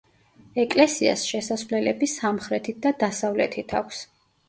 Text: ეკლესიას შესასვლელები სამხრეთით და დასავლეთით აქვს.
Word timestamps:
ეკლესიას 0.63 1.27
შესასვლელები 1.33 2.11
სამხრეთით 2.17 2.83
და 2.89 2.97
დასავლეთით 3.07 3.81
აქვს. 3.83 4.07